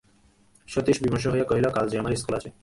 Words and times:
সতীশ 0.67 0.97
বিমর্ষ 1.03 1.27
হইয়া 1.27 1.43
কহিল, 1.43 1.65
কাল 1.69 1.85
যে 1.89 1.99
আমার 1.99 2.11
ইস্কুল 2.11 2.35
আছে। 2.35 2.49